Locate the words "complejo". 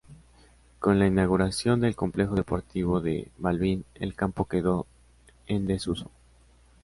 1.95-2.33